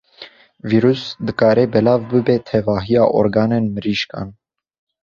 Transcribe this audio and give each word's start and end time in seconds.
Vîrus 0.69 1.03
dikare 1.25 1.65
belav 1.73 2.01
bibe 2.09 2.35
tevahiya 2.49 3.03
organên 3.19 3.65
mirîşkan. 3.73 4.27